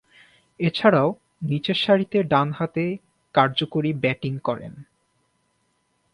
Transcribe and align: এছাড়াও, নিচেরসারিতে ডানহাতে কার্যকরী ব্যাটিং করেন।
এছাড়াও, 0.59 1.09
নিচেরসারিতে 1.41 2.17
ডানহাতে 2.23 2.85
কার্যকরী 3.35 3.91
ব্যাটিং 3.93 4.33
করেন। 4.39 4.73